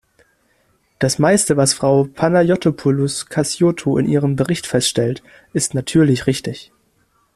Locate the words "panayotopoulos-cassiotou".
2.05-3.99